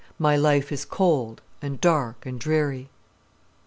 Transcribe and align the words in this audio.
"MY 0.17 0.35
LIFE 0.35 0.71
IS 0.71 0.83
COLD, 0.83 1.43
AND 1.61 1.79
DARK, 1.79 2.25
AND 2.25 2.39
DREARY." 2.39 2.89